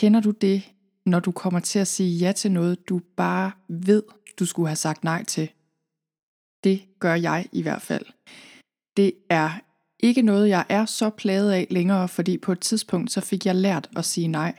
[0.00, 0.72] Kender du det,
[1.06, 4.02] når du kommer til at sige ja til noget, du bare ved,
[4.38, 5.50] du skulle have sagt nej til?
[6.64, 8.06] Det gør jeg i hvert fald.
[8.96, 9.50] Det er
[9.98, 13.54] ikke noget, jeg er så plaget af længere, fordi på et tidspunkt, så fik jeg
[13.54, 14.52] lært at sige nej.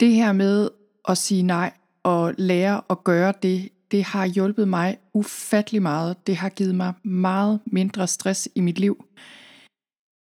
[0.00, 0.70] Det her med
[1.08, 1.72] at sige nej
[2.02, 6.26] og lære at gøre det, det har hjulpet mig ufattelig meget.
[6.26, 9.04] Det har givet mig meget mindre stress i mit liv.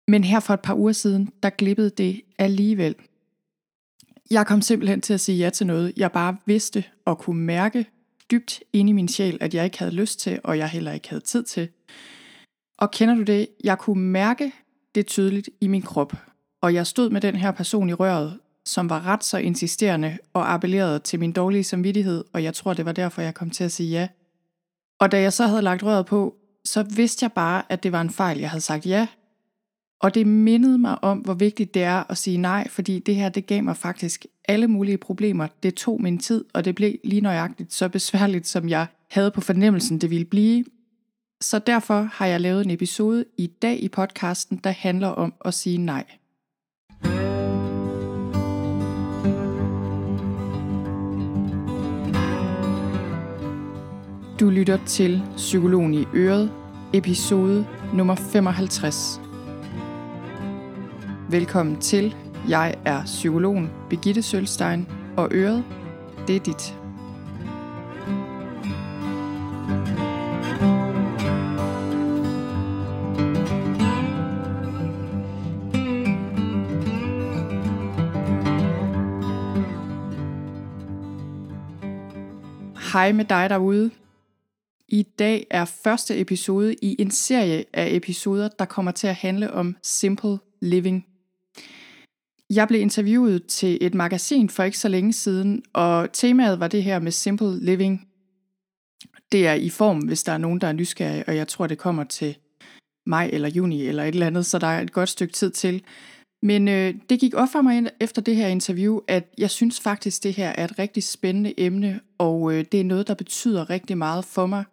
[0.08, 2.96] Men her for et par uger siden, der glippede det alligevel.
[4.32, 7.86] Jeg kom simpelthen til at sige ja til noget, jeg bare vidste og kunne mærke
[8.32, 11.10] dybt inde i min sjæl, at jeg ikke havde lyst til, og jeg heller ikke
[11.10, 11.70] havde tid til.
[12.78, 13.48] Og kender du det?
[13.64, 14.52] Jeg kunne mærke
[14.96, 16.14] det tydeligt i min krop.
[16.62, 20.54] Og jeg stod med den her person i røret, som var ret så insisterende og
[20.54, 23.72] appellerede til min dårlige samvittighed, og jeg tror, det var derfor, jeg kom til at
[23.72, 24.08] sige ja.
[25.00, 26.36] Og da jeg så havde lagt røret på,
[26.66, 29.08] så vidste jeg bare, at det var en fejl, jeg havde sagt ja.
[30.02, 33.30] Og det mindede mig om, hvor vigtigt det er at sige nej, fordi det her,
[33.30, 35.48] det gav mig faktisk alle mulige problemer.
[35.64, 39.42] Det tog min tid, og det blev lige nøjagtigt så besværligt, som jeg havde på
[39.42, 40.66] fornemmelsen, det ville blive.
[41.42, 45.54] Så derfor har jeg lavet en episode i dag i podcasten, der handler om at
[45.54, 46.06] sige nej.
[54.40, 56.52] Du lytter til Psykologen i Øret,
[56.94, 59.29] episode nummer 55.
[61.32, 62.16] Velkommen til.
[62.48, 65.64] Jeg er psykologen Begitte Sølstein, og Øret,
[66.28, 66.76] det er dit.
[82.94, 83.92] Hej med dig derude.
[84.88, 89.54] I dag er første episode i en serie af episoder, der kommer til at handle
[89.54, 91.09] om simple living.
[92.54, 96.84] Jeg blev interviewet til et magasin for ikke så længe siden, og temaet var det
[96.84, 98.08] her med simple living.
[99.32, 101.78] Det er i form, hvis der er nogen, der er nysgerrige, og jeg tror, det
[101.78, 102.38] kommer til
[103.06, 105.84] maj eller juni eller et eller andet, så der er et godt stykke tid til.
[106.44, 110.24] Men øh, det gik op for mig efter det her interview, at jeg synes faktisk,
[110.24, 113.98] det her er et rigtig spændende emne, og øh, det er noget, der betyder rigtig
[113.98, 114.64] meget for mig.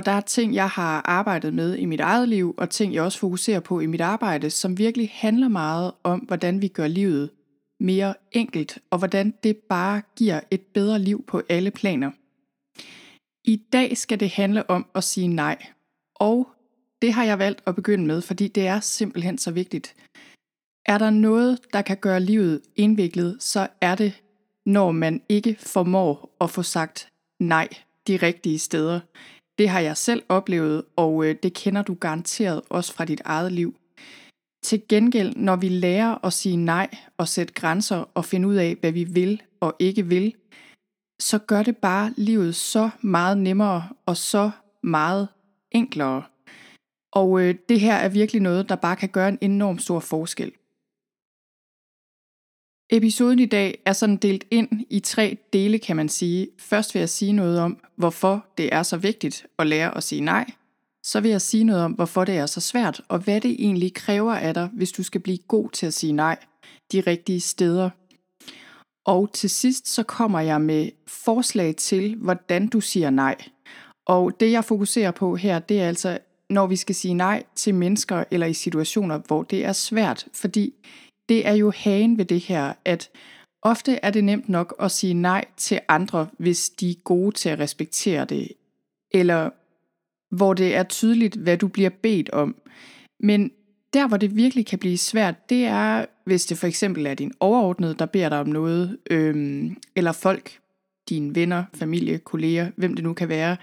[0.00, 3.02] Og der er ting, jeg har arbejdet med i mit eget liv, og ting, jeg
[3.02, 7.30] også fokuserer på i mit arbejde, som virkelig handler meget om, hvordan vi gør livet
[7.80, 12.10] mere enkelt, og hvordan det bare giver et bedre liv på alle planer.
[13.44, 15.66] I dag skal det handle om at sige nej,
[16.14, 16.48] og
[17.02, 19.96] det har jeg valgt at begynde med, fordi det er simpelthen så vigtigt.
[20.86, 24.22] Er der noget, der kan gøre livet indviklet, så er det,
[24.66, 27.08] når man ikke formår at få sagt
[27.40, 27.68] nej
[28.06, 29.00] de rigtige steder.
[29.60, 33.52] Det har jeg selv oplevet, og øh, det kender du garanteret også fra dit eget
[33.52, 33.76] liv.
[34.62, 38.76] Til gengæld, når vi lærer at sige nej og sætte grænser og finde ud af,
[38.80, 40.34] hvad vi vil og ikke vil,
[41.20, 44.50] så gør det bare livet så meget nemmere og så
[44.82, 45.28] meget
[45.70, 46.22] enklere.
[47.12, 50.52] Og øh, det her er virkelig noget, der bare kan gøre en enorm stor forskel.
[52.92, 56.48] Episoden i dag er sådan delt ind i tre dele, kan man sige.
[56.58, 60.20] Først vil jeg sige noget om, hvorfor det er så vigtigt at lære at sige
[60.20, 60.50] nej.
[61.06, 63.94] Så vil jeg sige noget om, hvorfor det er så svært, og hvad det egentlig
[63.94, 66.38] kræver af dig, hvis du skal blive god til at sige nej
[66.92, 67.90] de rigtige steder.
[69.06, 73.36] Og til sidst så kommer jeg med forslag til, hvordan du siger nej.
[74.06, 76.18] Og det jeg fokuserer på her, det er altså,
[76.50, 80.26] når vi skal sige nej til mennesker eller i situationer, hvor det er svært.
[80.34, 80.74] Fordi
[81.30, 83.10] det er jo hagen ved det her, at
[83.62, 87.48] ofte er det nemt nok at sige nej til andre, hvis de er gode til
[87.48, 88.48] at respektere det,
[89.10, 89.50] eller
[90.36, 92.56] hvor det er tydeligt, hvad du bliver bedt om.
[93.20, 93.50] Men
[93.92, 97.32] der, hvor det virkelig kan blive svært, det er, hvis det for eksempel er din
[97.40, 100.58] overordnede, der beder dig om noget, øhm, eller folk,
[101.08, 103.56] dine venner, familie, kolleger, hvem det nu kan være,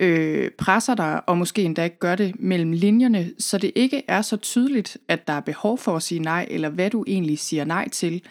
[0.00, 4.22] øh, presser dig, og måske endda ikke gør det mellem linjerne, så det ikke er
[4.22, 7.64] så tydeligt, at der er behov for at sige nej, eller hvad du egentlig siger
[7.64, 8.22] nej til.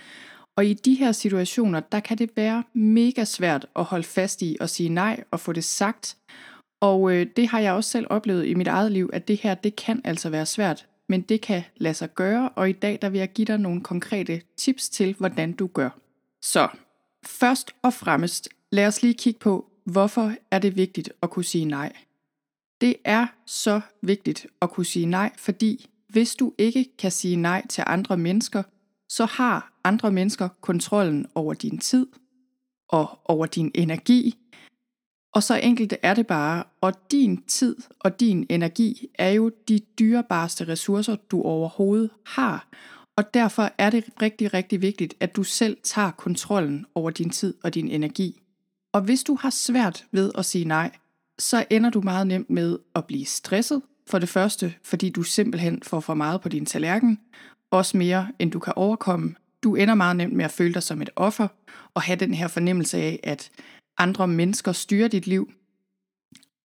[0.56, 4.58] Og i de her situationer, der kan det være mega svært at holde fast i
[4.60, 6.18] at sige nej og få det sagt.
[6.82, 9.56] Og øh, det har jeg også selv oplevet i mit eget liv, at det her,
[9.56, 13.10] det kan altså være svært, men det kan lade sig gøre, og i dag der
[13.10, 15.90] vil jeg give dig nogle konkrete tips til, hvordan du gør.
[16.42, 16.68] Så
[17.26, 21.66] først og fremmest, lad os lige kigge på, Hvorfor er det vigtigt at kunne sige
[21.66, 21.94] nej?
[22.82, 27.68] Det er så vigtigt at kunne sige nej, fordi hvis du ikke kan sige nej
[27.68, 28.64] til andre mennesker,
[29.10, 32.08] så har andre mennesker kontrollen over din tid
[32.90, 34.36] og over din energi.
[35.34, 39.80] Og så enkelt er det bare, og din tid og din energi er jo de
[40.00, 42.68] dyrebareste ressourcer, du overhovedet har.
[43.18, 47.54] Og derfor er det rigtig, rigtig vigtigt, at du selv tager kontrollen over din tid
[47.64, 48.42] og din energi.
[48.98, 50.92] Og hvis du har svært ved at sige nej,
[51.40, 53.82] så ender du meget nemt med at blive stresset.
[54.10, 57.20] For det første, fordi du simpelthen får for meget på din tallerken,
[57.72, 59.36] også mere end du kan overkomme.
[59.64, 61.48] Du ender meget nemt med at føle dig som et offer,
[61.94, 63.52] og have den her fornemmelse af, at
[63.98, 65.52] andre mennesker styrer dit liv.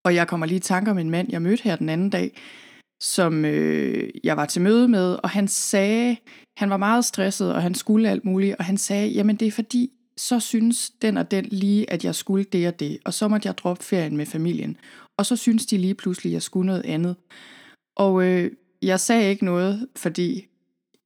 [0.04, 2.40] Og jeg kommer lige i tanke om en mand, jeg mødte her den anden dag,
[3.02, 6.16] som øh, jeg var til møde med, og han sagde,
[6.56, 9.52] han var meget stresset, og han skulle alt muligt, og han sagde, jamen det er
[9.52, 9.90] fordi,
[10.22, 13.46] så synes den og den lige, at jeg skulle det og det, og så måtte
[13.46, 14.76] jeg droppe ferien med familien.
[15.18, 17.16] Og så synes de lige pludselig, at jeg skulle noget andet.
[17.96, 18.50] Og øh,
[18.82, 20.46] jeg sagde ikke noget, fordi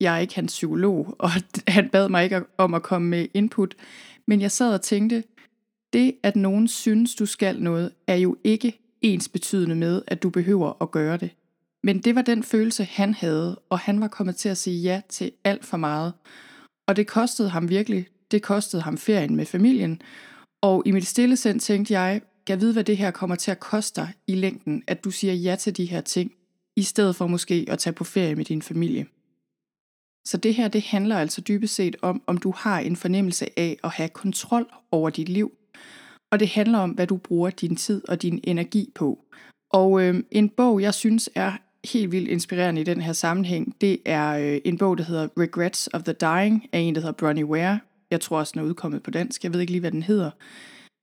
[0.01, 1.31] jeg er ikke hans psykolog, og
[1.69, 3.75] han bad mig ikke om at komme med input.
[4.27, 5.25] Men jeg sad og tænkte,
[5.93, 10.31] det at nogen synes, du skal noget, er jo ikke ens betydende med, at du
[10.31, 11.31] behøver at gøre det.
[11.83, 15.01] Men det var den følelse, han havde, og han var kommet til at sige ja
[15.09, 16.12] til alt for meget.
[16.89, 18.07] Og det kostede ham virkelig.
[18.31, 20.02] Det kostede ham ferien med familien.
[20.62, 23.61] Og i mit stille sind tænkte jeg, jeg ved, hvad det her kommer til at
[23.61, 26.32] koste dig i længden, at du siger ja til de her ting,
[26.76, 29.06] i stedet for måske at tage på ferie med din familie.
[30.26, 33.76] Så det her, det handler altså dybest set om, om du har en fornemmelse af
[33.84, 35.52] at have kontrol over dit liv.
[36.32, 39.25] Og det handler om, hvad du bruger din tid og din energi på.
[39.70, 41.52] Og øh, en bog, jeg synes er
[41.93, 45.88] helt vildt inspirerende i den her sammenhæng, det er øh, en bog, der hedder Regrets
[45.93, 47.81] of the Dying, af en, der hedder Bronnie Ware.
[48.11, 49.44] Jeg tror også, den er udkommet på dansk.
[49.44, 50.31] Jeg ved ikke lige, hvad den hedder.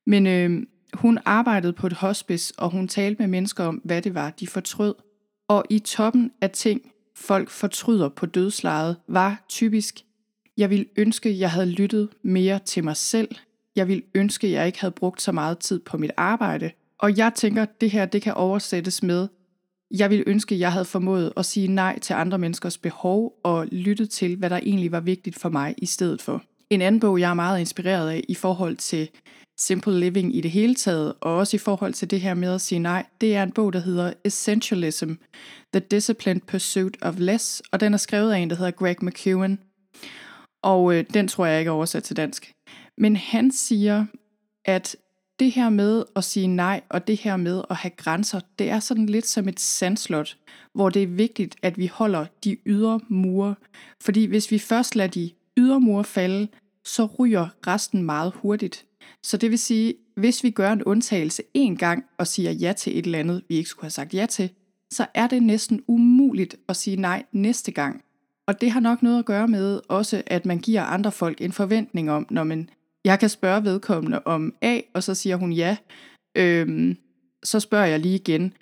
[0.07, 0.63] Men øh,
[0.94, 4.47] hun arbejdede på et hospice, og hun talte med mennesker om, hvad det var, de
[4.47, 4.95] fortrød.
[5.47, 6.81] Og i toppen af ting,
[7.15, 10.00] folk fortryder på dødslejet, var typisk,
[10.57, 13.35] jeg ville ønske, jeg havde lyttet mere til mig selv.
[13.75, 16.71] Jeg ville ønske, jeg ikke havde brugt så meget tid på mit arbejde.
[16.97, 19.27] Og jeg tænker, det her det kan oversættes med,
[19.97, 24.09] jeg ville ønske, jeg havde formået at sige nej til andre menneskers behov og lyttet
[24.09, 26.44] til, hvad der egentlig var vigtigt for mig i stedet for.
[26.73, 29.09] En anden bog, jeg er meget inspireret af i forhold til
[29.59, 32.61] simple living i det hele taget, og også i forhold til det her med at
[32.61, 35.11] sige nej, det er en bog, der hedder Essentialism,
[35.73, 39.59] The Disciplined Pursuit of Less, og den er skrevet af en, der hedder Greg McEwen,
[40.63, 42.53] og øh, den tror jeg ikke er oversat til dansk.
[42.97, 44.05] Men han siger,
[44.65, 44.95] at
[45.39, 48.79] det her med at sige nej, og det her med at have grænser, det er
[48.79, 50.37] sådan lidt som et sandslot,
[50.73, 53.55] hvor det er vigtigt, at vi holder de ydre mure.
[54.01, 56.47] Fordi hvis vi først lader de ydre mure falde,
[56.85, 58.85] så ryger resten meget hurtigt.
[59.24, 62.97] Så det vil sige, hvis vi gør en undtagelse en gang og siger ja til
[62.97, 64.50] et eller andet, vi ikke skulle have sagt ja til,
[64.91, 68.03] så er det næsten umuligt at sige nej næste gang.
[68.47, 71.51] Og det har nok noget at gøre med også, at man giver andre folk en
[71.51, 72.69] forventning om, når man,
[73.06, 75.77] jeg kan spørge vedkommende om A, og så siger hun ja,
[76.38, 76.97] øhm,
[77.44, 78.53] så spørger jeg lige igen.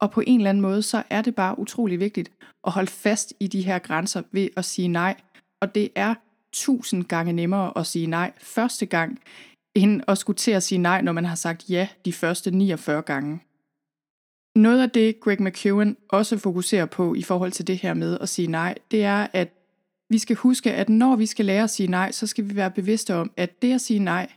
[0.00, 2.32] Og på en eller anden måde, så er det bare utrolig vigtigt
[2.66, 5.16] at holde fast i de her grænser ved at sige nej.
[5.60, 6.14] Og det er
[6.52, 9.18] tusind gange nemmere at sige nej første gang,
[9.74, 13.02] end at skulle til at sige nej, når man har sagt ja de første 49
[13.02, 13.40] gange.
[14.56, 18.28] Noget af det, Greg McEwen også fokuserer på i forhold til det her med at
[18.28, 19.54] sige nej, det er, at
[20.10, 22.70] vi skal huske, at når vi skal lære at sige nej, så skal vi være
[22.70, 24.32] bevidste om, at det at sige nej,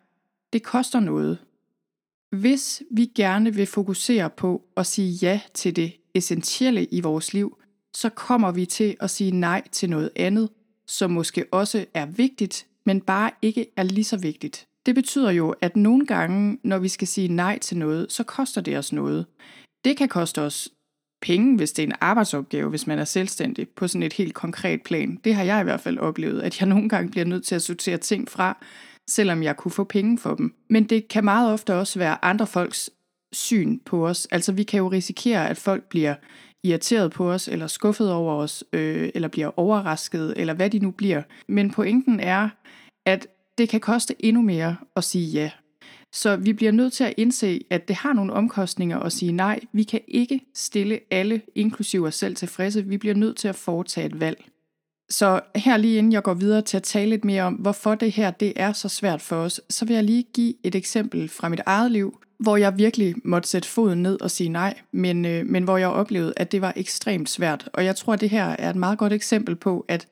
[0.53, 1.37] det koster noget.
[2.31, 7.57] Hvis vi gerne vil fokusere på at sige ja til det essentielle i vores liv,
[7.95, 10.49] så kommer vi til at sige nej til noget andet,
[10.87, 14.67] som måske også er vigtigt, men bare ikke er lige så vigtigt.
[14.85, 18.61] Det betyder jo, at nogle gange, når vi skal sige nej til noget, så koster
[18.61, 19.25] det os noget.
[19.85, 20.69] Det kan koste os
[21.21, 24.83] penge, hvis det er en arbejdsopgave, hvis man er selvstændig på sådan et helt konkret
[24.83, 25.19] plan.
[25.23, 27.61] Det har jeg i hvert fald oplevet, at jeg nogle gange bliver nødt til at
[27.61, 28.57] sortere ting fra,
[29.09, 30.55] selvom jeg kunne få penge for dem.
[30.69, 32.89] Men det kan meget ofte også være andre folks
[33.31, 34.27] syn på os.
[34.31, 36.15] Altså vi kan jo risikere, at folk bliver
[36.63, 40.91] irriteret på os, eller skuffet over os, øh, eller bliver overrasket, eller hvad de nu
[40.91, 41.21] bliver.
[41.47, 42.49] Men pointen er,
[43.05, 43.27] at
[43.57, 45.51] det kan koste endnu mere at sige ja.
[46.13, 49.59] Så vi bliver nødt til at indse, at det har nogle omkostninger at sige nej.
[49.73, 52.85] Vi kan ikke stille alle, inklusive os selv, tilfredse.
[52.85, 54.45] Vi bliver nødt til at foretage et valg.
[55.09, 58.11] Så her lige inden jeg går videre til at tale lidt mere om, hvorfor det
[58.11, 61.49] her det er så svært for os, så vil jeg lige give et eksempel fra
[61.49, 65.45] mit eget liv, hvor jeg virkelig måtte sætte foden ned og sige nej, men, øh,
[65.45, 67.69] men hvor jeg oplevede, at det var ekstremt svært.
[67.73, 70.07] Og jeg tror, at det her er et meget godt eksempel på, at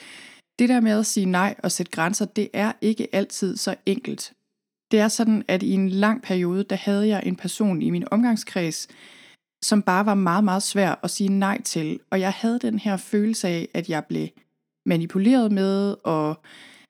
[0.59, 4.33] det der med at sige nej og sætte grænser, det er ikke altid så enkelt.
[4.91, 8.07] Det er sådan, at i en lang periode, der havde jeg en person i min
[8.11, 8.87] omgangskreds,
[9.63, 11.99] som bare var meget, meget svær at sige nej til.
[12.09, 14.27] Og jeg havde den her følelse af, at jeg blev
[14.85, 16.43] manipuleret med, og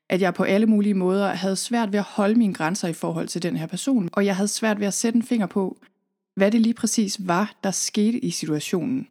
[0.09, 3.27] at jeg på alle mulige måder havde svært ved at holde mine grænser i forhold
[3.27, 4.09] til den her person.
[4.13, 5.77] Og jeg havde svært ved at sætte en finger på,
[6.35, 9.07] hvad det lige præcis var, der skete i situationen.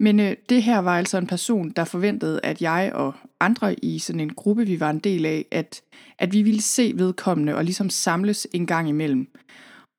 [0.00, 3.98] Men øh, det her var altså en person, der forventede, at jeg og andre i
[3.98, 5.82] sådan en gruppe, vi var en del af, at,
[6.18, 9.28] at vi ville se vedkommende og ligesom samles en gang imellem.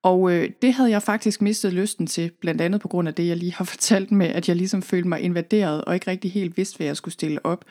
[0.04, 3.28] Og øh, det havde jeg faktisk mistet lysten til, blandt andet på grund af det,
[3.28, 6.58] jeg lige har fortalt med, at jeg ligesom følte mig invaderet og ikke rigtig helt
[6.58, 7.66] vidste, hvad jeg skulle stille op.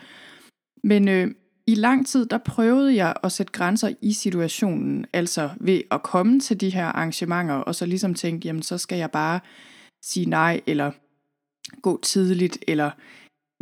[0.85, 1.31] Men øh,
[1.69, 6.41] i lang tid, der prøvede jeg at sætte grænser i situationen, altså ved at komme
[6.41, 9.41] til de her arrangementer, og så ligesom tænke, jamen så skal jeg bare
[10.05, 10.91] sige nej, eller
[11.83, 12.91] gå tidligt, eller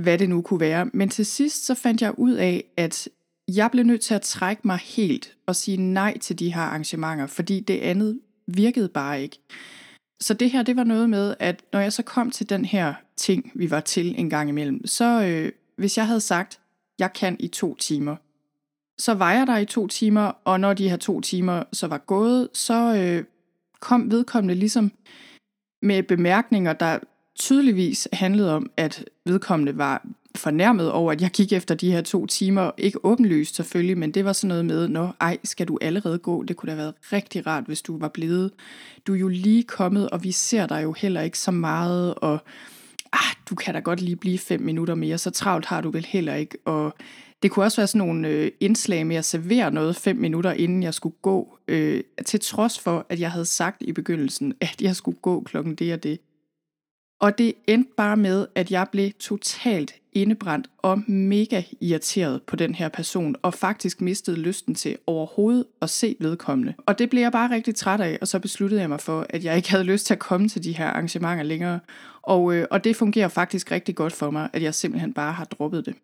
[0.02, 0.90] hvad det nu kunne være.
[0.92, 3.08] Men til sidst så fandt jeg ud af, at
[3.48, 7.26] jeg blev nødt til at trække mig helt og sige nej til de her arrangementer,
[7.26, 9.38] fordi det andet virkede bare ikke.
[10.20, 12.94] Så det her, det var noget med, at når jeg så kom til den her
[13.16, 16.60] ting, vi var til en gang imellem, så øh, hvis jeg havde sagt,
[16.98, 18.16] jeg kan i to timer,
[18.98, 21.98] så var jeg der i to timer, og når de her to timer så var
[21.98, 23.24] gået, så øh,
[23.80, 24.92] kom vedkommende ligesom
[25.82, 26.98] med bemærkninger, der
[27.34, 32.26] tydeligvis handlede om, at vedkommende var fornærmet over, at jeg gik efter de her to
[32.26, 32.70] timer.
[32.78, 36.42] Ikke åbenlyst selvfølgelig, men det var sådan noget med, nå, ej, skal du allerede gå?
[36.42, 38.50] Det kunne da have været rigtig rart, hvis du var blevet.
[39.06, 42.38] Du er jo lige kommet, og vi ser dig jo heller ikke så meget, og
[43.50, 46.34] du kan da godt lige blive fem minutter mere, så travlt har du vel heller
[46.34, 46.58] ikke.
[46.64, 46.94] Og
[47.42, 50.82] det kunne også være sådan nogle øh, indslag med at servere noget fem minutter, inden
[50.82, 54.96] jeg skulle gå, øh, til trods for, at jeg havde sagt i begyndelsen, at jeg
[54.96, 56.18] skulle gå klokken det og det.
[57.18, 62.74] Og det endte bare med, at jeg blev totalt indebrændt og mega irriteret på den
[62.74, 66.74] her person, og faktisk mistede lysten til overhovedet at se vedkommende.
[66.86, 69.44] Og det blev jeg bare rigtig træt af, og så besluttede jeg mig for, at
[69.44, 71.80] jeg ikke havde lyst til at komme til de her arrangementer længere.
[72.22, 75.44] Og, øh, og det fungerer faktisk rigtig godt for mig, at jeg simpelthen bare har
[75.44, 75.94] droppet det.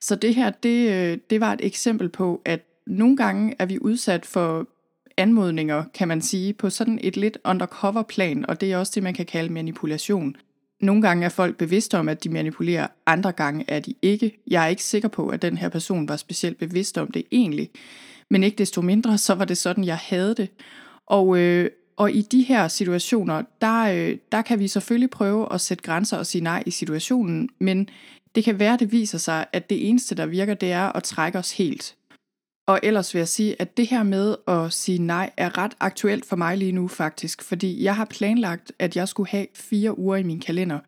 [0.00, 3.78] Så det her, det, øh, det var et eksempel på, at nogle gange er vi
[3.78, 4.66] udsat for
[5.20, 9.02] anmodninger, kan man sige, på sådan et lidt undercover plan, og det er også det,
[9.02, 10.36] man kan kalde manipulation.
[10.80, 14.38] Nogle gange er folk bevidste om, at de manipulerer, andre gange er de ikke.
[14.46, 17.70] Jeg er ikke sikker på, at den her person var specielt bevidst om det egentlig,
[18.30, 20.48] men ikke desto mindre, så var det sådan, jeg havde det.
[21.06, 25.60] Og, øh, og i de her situationer, der, øh, der kan vi selvfølgelig prøve at
[25.60, 27.88] sætte grænser og sige nej i situationen, men
[28.34, 31.38] det kan være, det viser sig, at det eneste, der virker, det er at trække
[31.38, 31.94] os helt.
[32.70, 36.26] Og ellers vil jeg sige, at det her med at sige nej er ret aktuelt
[36.26, 40.16] for mig lige nu faktisk, fordi jeg har planlagt, at jeg skulle have fire uger
[40.16, 40.78] i min kalender,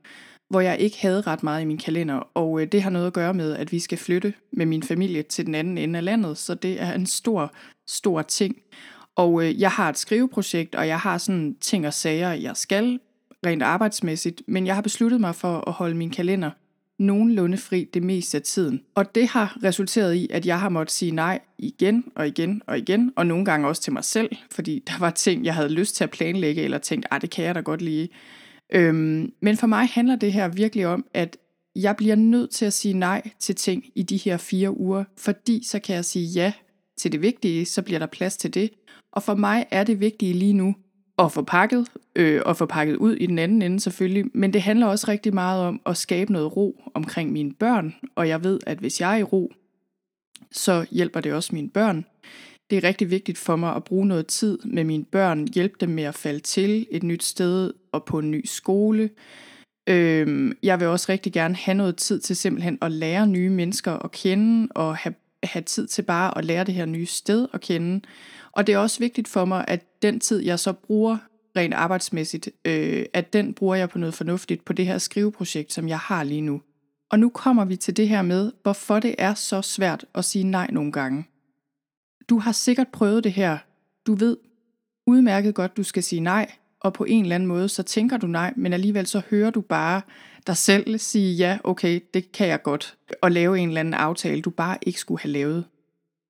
[0.51, 3.13] hvor jeg ikke havde ret meget i min kalender, og øh, det har noget at
[3.13, 6.39] gøre med, at vi skal flytte med min familie til den anden ende af landet,
[6.39, 7.53] så det er en stor,
[7.87, 8.57] stor ting.
[9.17, 13.01] Og øh, jeg har et skriveprojekt, og jeg har sådan ting og sager, jeg skal
[13.47, 16.51] rent arbejdsmæssigt, men jeg har besluttet mig for at holde min kalender
[17.03, 18.83] nogenlunde fri det meste af tiden.
[18.95, 22.79] Og det har resulteret i, at jeg har måttet sige nej igen og igen og
[22.79, 25.97] igen, og nogle gange også til mig selv, fordi der var ting, jeg havde lyst
[25.97, 28.09] til at planlægge, eller tænkt, at ah, det kan jeg da godt lige.
[28.73, 31.37] Øhm, men for mig handler det her virkelig om, at
[31.77, 35.63] jeg bliver nødt til at sige nej til ting i de her fire uger, fordi
[35.67, 36.53] så kan jeg sige ja
[36.99, 38.71] til det vigtige, så bliver der plads til det.
[39.13, 40.75] Og for mig er det vigtige lige nu,
[41.19, 44.25] at få pakket, øh, og få pakket ud i den anden ende selvfølgelig.
[44.35, 48.29] Men det handler også rigtig meget om at skabe noget ro omkring mine børn, og
[48.29, 49.53] jeg ved, at hvis jeg er i ro,
[50.53, 52.05] så hjælper det også mine børn.
[52.71, 55.89] Det er rigtig vigtigt for mig at bruge noget tid med mine børn, hjælpe dem
[55.89, 59.11] med at falde til et nyt sted og på en ny skole.
[59.87, 63.93] Øhm, jeg vil også rigtig gerne have noget tid til simpelthen at lære nye mennesker
[63.93, 67.61] at kende, og have, have tid til bare at lære det her nye sted at
[67.61, 68.01] kende.
[68.53, 71.17] Og det er også vigtigt for mig, at den tid, jeg så bruger
[71.57, 75.89] rent arbejdsmæssigt, øh, at den bruger jeg på noget fornuftigt på det her skriveprojekt, som
[75.89, 76.61] jeg har lige nu.
[77.11, 80.45] Og nu kommer vi til det her med, hvorfor det er så svært at sige
[80.45, 81.27] nej nogle gange.
[82.29, 83.59] Du har sikkert prøvet det her.
[84.07, 84.37] Du ved
[85.07, 88.27] udmærket godt, du skal sige nej, og på en eller anden måde, så tænker du
[88.27, 90.03] nej, men alligevel så hører du bare
[90.47, 94.43] dig selv sige, ja, okay, det kan jeg godt, og lave en eller anden aftale,
[94.43, 95.65] du bare ikke skulle have lavet.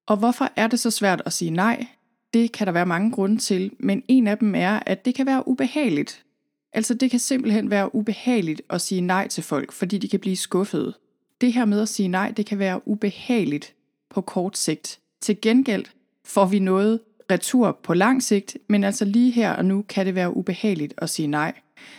[0.07, 1.87] Og hvorfor er det så svært at sige nej?
[2.35, 5.27] Det kan der være mange grunde til, men en af dem er, at det kan
[5.27, 6.25] være ubehageligt.
[6.73, 10.37] Altså det kan simpelthen være ubehageligt at sige nej til folk, fordi de kan blive
[10.37, 10.95] skuffede.
[11.41, 13.75] Det her med at sige nej, det kan være ubehageligt
[14.11, 14.99] på kort sigt.
[15.21, 15.85] Til gengæld
[16.25, 20.15] får vi noget retur på lang sigt, men altså lige her og nu kan det
[20.15, 21.53] være ubehageligt at sige nej.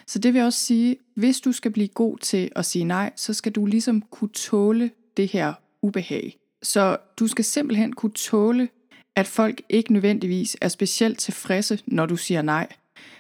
[0.08, 3.34] Så det vil også sige, hvis du skal blive god til at sige nej, så
[3.34, 6.38] skal du ligesom kunne tåle det her ubehag.
[6.64, 8.70] Så du skal simpelthen kunne tåle
[9.16, 12.68] at folk ikke nødvendigvis er specielt tilfredse, når du siger nej.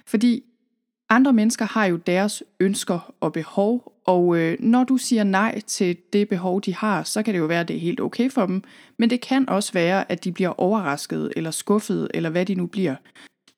[0.05, 0.43] Fordi
[1.09, 5.97] andre mennesker har jo deres ønsker og behov, og øh, når du siger nej til
[6.13, 8.45] det behov, de har, så kan det jo være, at det er helt okay for
[8.45, 8.63] dem,
[8.99, 12.65] men det kan også være, at de bliver overrasket eller skuffet, eller hvad de nu
[12.65, 12.95] bliver.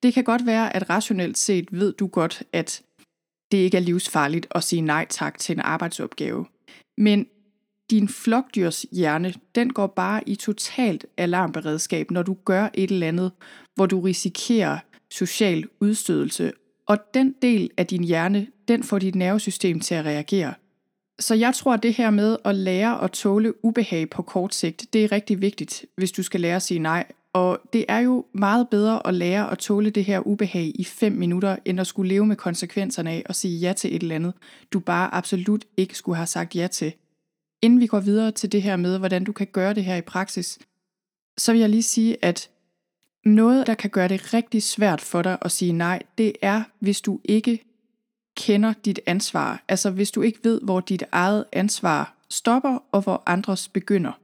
[0.04, 2.82] Det kan godt være, at rationelt set ved du godt, at
[3.52, 6.46] det ikke er livsfarligt at sige nej tak til en arbejdsopgave.
[6.98, 7.28] Men
[7.92, 13.32] din flokdyrs hjerne, den går bare i totalt alarmberedskab, når du gør et eller andet,
[13.76, 14.78] hvor du risikerer
[15.12, 16.52] social udstødelse.
[16.88, 20.54] Og den del af din hjerne, den får dit nervesystem til at reagere.
[21.20, 24.86] Så jeg tror, at det her med at lære at tåle ubehag på kort sigt,
[24.94, 27.06] det er rigtig vigtigt, hvis du skal lære at sige nej.
[27.34, 31.12] Og det er jo meget bedre at lære at tåle det her ubehag i 5
[31.12, 34.34] minutter, end at skulle leve med konsekvenserne af at sige ja til et eller andet,
[34.74, 36.94] du bare absolut ikke skulle have sagt ja til.
[37.66, 40.02] Inden vi går videre til det her med, hvordan du kan gøre det her i
[40.02, 40.60] praksis,
[41.38, 42.50] så vil jeg lige sige, at
[43.24, 47.02] noget, der kan gøre det rigtig svært for dig at sige nej, det er, hvis
[47.02, 47.66] du ikke
[48.38, 49.64] kender dit ansvar.
[49.68, 54.20] Altså hvis du ikke ved, hvor dit eget ansvar stopper, og hvor andres begynder.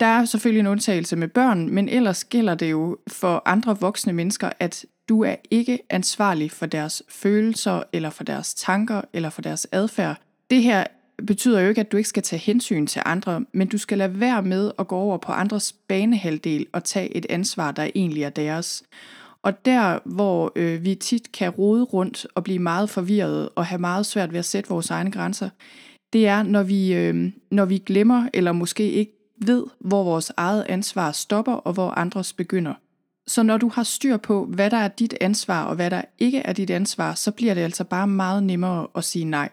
[0.00, 4.12] Der er selvfølgelig en undtagelse med børn, men ellers gælder det jo for andre voksne
[4.12, 9.42] mennesker, at du er ikke ansvarlig for deres følelser, eller for deres tanker, eller for
[9.42, 10.20] deres adfærd.
[10.50, 10.84] Det her
[11.26, 14.20] betyder jo ikke, at du ikke skal tage hensyn til andre, men du skal lade
[14.20, 18.30] være med at gå over på andres banehalvdel og tage et ansvar, der egentlig er
[18.30, 18.82] deres.
[19.42, 23.78] Og der, hvor øh, vi tit kan rode rundt og blive meget forvirret og have
[23.78, 25.50] meget svært ved at sætte vores egne grænser,
[26.12, 29.12] det er, når vi, øh, når vi glemmer eller måske ikke
[29.46, 32.74] ved, hvor vores eget ansvar stopper og hvor andres begynder.
[33.26, 36.38] Så når du har styr på, hvad der er dit ansvar og hvad der ikke
[36.38, 39.48] er dit ansvar, så bliver det altså bare meget nemmere at sige nej.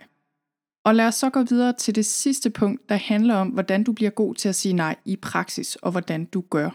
[0.87, 3.91] Og lad os så gå videre til det sidste punkt, der handler om, hvordan du
[3.91, 6.69] bliver god til at sige nej i praksis, og hvordan du gør.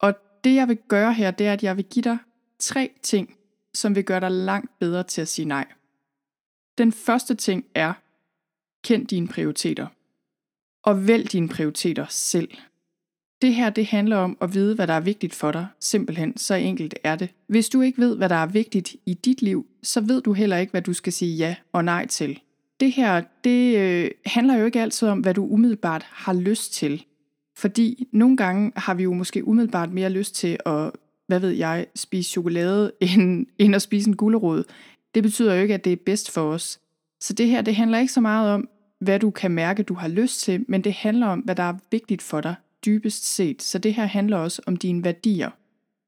[0.00, 2.18] Og det jeg vil gøre her, det er, at jeg vil give dig
[2.58, 3.36] tre ting,
[3.74, 5.66] som vil gøre dig langt bedre til at sige nej.
[6.78, 7.92] Den første ting er,
[8.84, 9.86] kend dine prioriteter.
[10.82, 12.48] Og vælg dine prioriteter selv.
[13.42, 15.66] Det her det handler om at vide, hvad der er vigtigt for dig.
[15.80, 17.28] Simpelthen, så enkelt er det.
[17.46, 20.56] Hvis du ikke ved, hvad der er vigtigt i dit liv, så ved du heller
[20.56, 22.40] ikke, hvad du skal sige ja og nej til
[22.80, 27.04] det her, det øh, handler jo ikke altid om, hvad du umiddelbart har lyst til.
[27.56, 30.90] Fordi nogle gange har vi jo måske umiddelbart mere lyst til at,
[31.26, 34.64] hvad ved jeg, spise chokolade, end, end at spise en gulerod.
[35.14, 36.80] Det betyder jo ikke, at det er bedst for os.
[37.20, 38.68] Så det her, det handler ikke så meget om,
[39.00, 41.74] hvad du kan mærke, du har lyst til, men det handler om, hvad der er
[41.90, 42.54] vigtigt for dig,
[42.86, 43.62] dybest set.
[43.62, 45.50] Så det her handler også om dine værdier.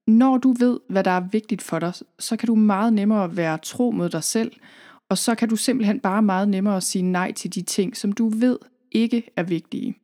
[0.07, 3.59] Når du ved, hvad der er vigtigt for dig, så kan du meget nemmere være
[3.59, 4.53] tro mod dig selv,
[5.09, 8.29] og så kan du simpelthen bare meget nemmere sige nej til de ting, som du
[8.29, 8.59] ved
[8.93, 9.99] ikke er vigtige.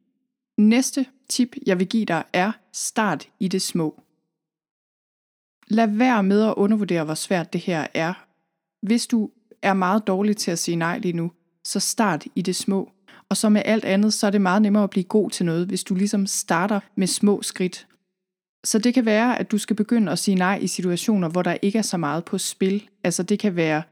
[0.58, 4.00] Næste tip, jeg vil give dig, er start i det små.
[5.68, 8.26] Lad være med at undervurdere, hvor svært det her er.
[8.86, 9.30] Hvis du
[9.62, 11.32] er meget dårlig til at sige nej lige nu,
[11.64, 12.92] så start i det små.
[13.28, 15.66] Og så med alt andet, så er det meget nemmere at blive god til noget,
[15.66, 17.86] hvis du ligesom starter med små skridt.
[18.64, 21.56] Så det kan være, at du skal begynde at sige nej i situationer, hvor der
[21.62, 22.88] ikke er så meget på spil.
[23.04, 23.82] Altså det kan være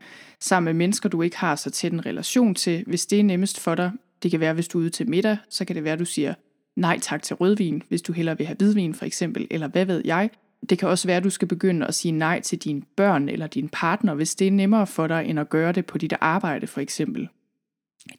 [0.41, 3.61] sammen med mennesker, du ikke har så tæt en relation til, hvis det er nemmest
[3.61, 3.93] for dig.
[4.23, 6.05] Det kan være, hvis du er ude til middag, så kan det være, at du
[6.05, 6.35] siger
[6.77, 10.03] nej tak til rødvin, hvis du hellere vil have hvidvin for eksempel, eller hvad ved
[10.05, 10.31] jeg.
[10.71, 13.47] Det kan også være, at du skal begynde at sige nej til dine børn eller
[13.47, 16.67] din partner, hvis det er nemmere for dig, end at gøre det på dit arbejde
[16.67, 17.29] for eksempel.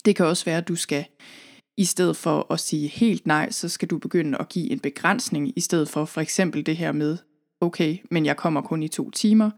[0.05, 1.05] Det kan også være, at du skal
[1.77, 5.53] i stedet for at sige helt nej, så skal du begynde at give en begrænsning,
[5.55, 7.17] i stedet for for eksempel det her med,
[7.61, 9.49] okay, men jeg kommer kun i to timer.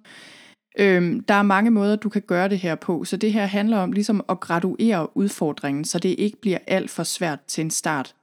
[0.79, 3.77] Øhm, der er mange måder, du kan gøre det her på, så det her handler
[3.77, 8.15] om ligesom at graduere udfordringen, så det ikke bliver alt for svært til en start.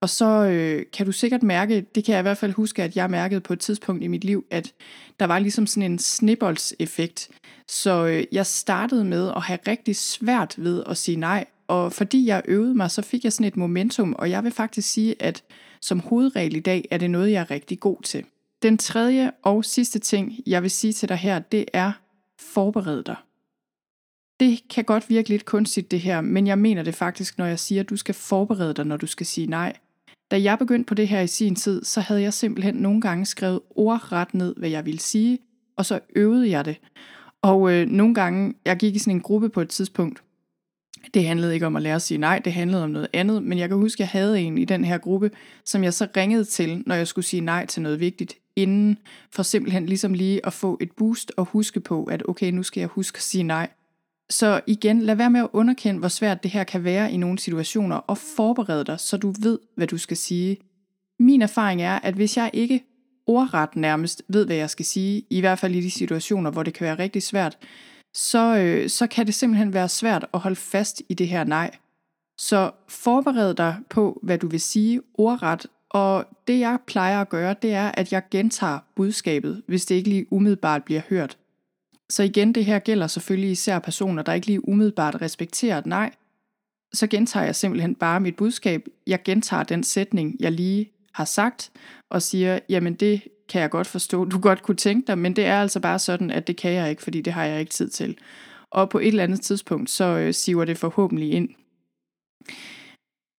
[0.00, 2.96] Og så øh, kan du sikkert mærke, det kan jeg i hvert fald huske, at
[2.96, 4.72] jeg mærkede på et tidspunkt i mit liv, at
[5.20, 7.28] der var ligesom sådan en snibboldseffekt.
[7.68, 12.26] Så øh, jeg startede med at have rigtig svært ved at sige nej, og fordi
[12.26, 15.44] jeg øvede mig, så fik jeg sådan et momentum, og jeg vil faktisk sige, at
[15.80, 18.24] som hovedregel i dag, er det noget, jeg er rigtig god til.
[18.62, 21.92] Den tredje og sidste ting, jeg vil sige til dig her, det er,
[22.38, 23.16] forbered dig.
[24.40, 27.58] Det kan godt virke lidt kunstigt det her, men jeg mener det faktisk, når jeg
[27.58, 29.72] siger, at du skal forberede dig, når du skal sige nej.
[30.30, 33.26] Da jeg begyndte på det her i sin tid, så havde jeg simpelthen nogle gange
[33.26, 35.38] skrevet ordret ned, hvad jeg ville sige,
[35.76, 36.80] og så øvede jeg det.
[37.42, 40.22] Og øh, nogle gange, jeg gik i sådan en gruppe på et tidspunkt,
[41.14, 43.58] det handlede ikke om at lære at sige nej, det handlede om noget andet, men
[43.58, 45.30] jeg kan huske, at jeg havde en i den her gruppe,
[45.64, 48.98] som jeg så ringede til, når jeg skulle sige nej til noget vigtigt inden,
[49.30, 52.80] for simpelthen ligesom lige at få et boost og huske på, at okay, nu skal
[52.80, 53.68] jeg huske at sige nej.
[54.30, 57.38] Så igen, lad være med at underkende, hvor svært det her kan være i nogle
[57.38, 60.56] situationer, og forbered dig, så du ved, hvad du skal sige.
[61.18, 62.84] Min erfaring er, at hvis jeg ikke
[63.26, 66.74] ordret nærmest ved, hvad jeg skal sige, i hvert fald i de situationer, hvor det
[66.74, 67.58] kan være rigtig svært,
[68.16, 71.70] så, øh, så kan det simpelthen være svært at holde fast i det her nej.
[72.38, 77.54] Så forbered dig på, hvad du vil sige ordret, og det jeg plejer at gøre,
[77.62, 81.38] det er, at jeg gentager budskabet, hvis det ikke lige umiddelbart bliver hørt.
[82.10, 86.10] Så igen, det her gælder selvfølgelig især personer, der ikke lige umiddelbart respekterer et nej.
[86.92, 88.86] så gentager jeg simpelthen bare mit budskab.
[89.06, 91.70] Jeg gentager den sætning, jeg lige har sagt,
[92.10, 95.44] og siger, jamen det kan jeg godt forstå, du godt kunne tænke dig, men det
[95.44, 97.88] er altså bare sådan, at det kan jeg ikke, fordi det har jeg ikke tid
[97.88, 98.18] til.
[98.70, 101.48] Og på et eller andet tidspunkt, så øh, siver det forhåbentlig ind.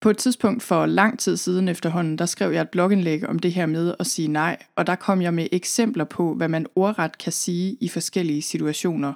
[0.02, 3.54] På et tidspunkt for lang tid siden efterhånden, der skrev jeg et blogindlæg om det
[3.54, 7.18] her med at sige nej, og der kom jeg med eksempler på, hvad man ordret
[7.18, 9.14] kan sige i forskellige situationer.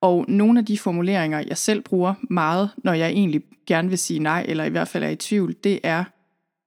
[0.00, 4.20] Og nogle af de formuleringer, jeg selv bruger meget, når jeg egentlig gerne vil sige
[4.20, 6.04] nej, eller i hvert fald er i tvivl, det er,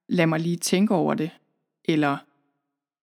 [0.08, 1.30] lad mig lige tænke over det,
[1.84, 2.16] eller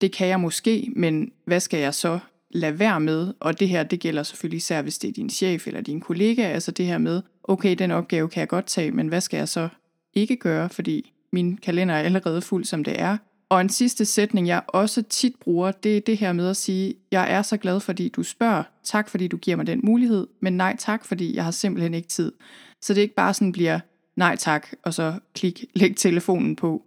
[0.03, 2.19] det kan jeg måske, men hvad skal jeg så
[2.51, 3.35] lade være med?
[3.41, 6.43] Og det her, det gælder selvfølgelig især, hvis det er din chef eller din kollega,
[6.43, 9.49] altså det her med, okay, den opgave kan jeg godt tage, men hvad skal jeg
[9.49, 9.69] så
[10.15, 13.17] ikke gøre, fordi min kalender er allerede fuld, som det er.
[13.49, 16.95] Og en sidste sætning, jeg også tit bruger, det er det her med at sige,
[17.11, 20.57] jeg er så glad, fordi du spørger, tak fordi du giver mig den mulighed, men
[20.57, 22.33] nej tak, fordi jeg har simpelthen ikke tid.
[22.81, 23.81] Så det ikke bare sådan bliver,
[24.17, 26.83] nej tak, og så klik, læg telefonen på.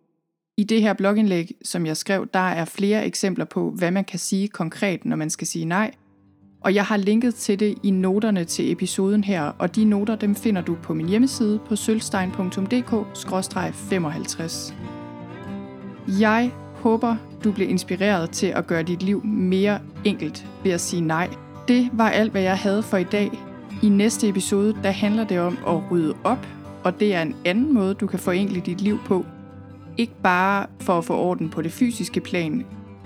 [0.58, 4.20] I det her blogindlæg, som jeg skrev, der er flere eksempler på, hvad man kan
[4.20, 5.92] sige konkret, når man skal sige nej,
[6.62, 10.36] og jeg har linket til det i noterne til episoden her, og de noter dem
[10.36, 14.74] finder du på min hjemmeside på sølvstein.dk-55.
[16.20, 21.02] Jeg håber, du blev inspireret til at gøre dit liv mere enkelt ved at sige
[21.02, 21.30] nej.
[21.68, 23.32] Det var alt, hvad jeg havde for i dag.
[23.84, 26.48] I næste episode, der handler det om at rydde op,
[26.84, 29.26] og det er en anden måde, du kan forenkle dit liv på.
[29.98, 32.66] Ikke bare for at få orden på det fysiske plan,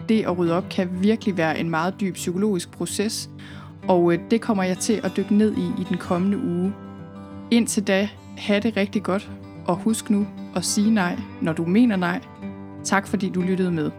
[0.10, 3.30] det at rydde op kan virkelig være en meget dyb psykologisk proces,
[3.88, 6.73] og øh, det kommer jeg til at dykke ned i i den kommende uge.
[7.52, 9.32] Indtil da, have det rigtig godt,
[9.65, 12.21] og husk nu at sige nej, når du mener nej.
[12.84, 13.91] Tak fordi du lyttede med.